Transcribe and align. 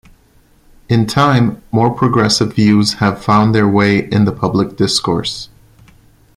In 0.89 1.05
time, 1.05 1.61
more 1.71 1.91
progressive 1.93 2.53
views 2.55 2.93
have 2.93 3.23
found 3.23 3.53
their 3.53 3.67
way 3.67 3.99
in 4.09 4.25
the 4.25 4.31
public 4.31 4.75
discourse. 4.75 5.49